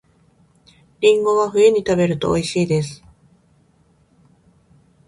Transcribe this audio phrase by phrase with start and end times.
[0.99, 3.03] りんごは冬に食べると美味しいです